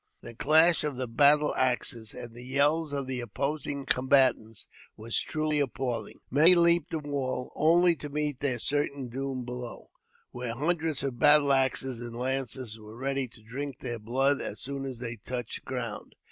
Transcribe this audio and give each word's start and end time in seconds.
The 0.21 0.33
clash 0.33 0.83
of 0.83 0.97
battle 1.15 1.53
axes, 1.53 2.15
and 2.15 2.33
the 2.33 2.41
yells 2.43 2.91
of 2.91 3.05
the 3.05 3.21
opposing 3.21 3.85
combatants 3.85 4.67
were 4.97 5.11
truly 5.11 5.59
appalling. 5.59 6.21
Many 6.31 6.55
leaped 6.55 6.89
the 6.89 6.97
wall 6.97 7.51
only 7.55 7.95
to 7.97 8.09
meet 8.09 8.39
their 8.39 8.57
certain 8.57 9.09
doom 9.09 9.45
below^, 9.45 9.89
where 10.31 10.55
hundreds 10.55 11.03
of 11.03 11.19
battle 11.19 11.53
axes 11.53 11.99
and 11.99 12.15
lances 12.17 12.79
were 12.79 12.97
ready 12.97 13.27
to 13.27 13.43
drink 13.43 13.77
their 13.81 13.99
blood 13.99 14.41
as 14.41 14.59
soon 14.59 14.85
as 14.85 14.97
they 14.97 15.17
touched 15.17 15.65
ground. 15.65 16.15